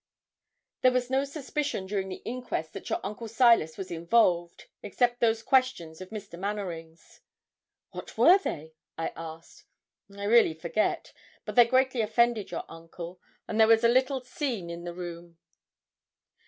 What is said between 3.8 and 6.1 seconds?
involved, except those questions of